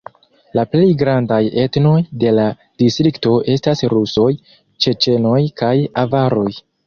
[0.59, 2.45] La plej grandaj etnoj de la
[2.83, 4.27] distrikto estas rusoj,
[4.87, 6.49] ĉeĉenoj kaj avaroj.